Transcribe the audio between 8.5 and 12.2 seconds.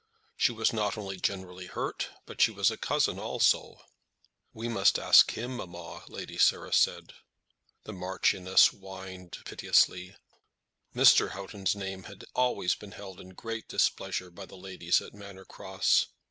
whined piteously. Mr. Houghton's name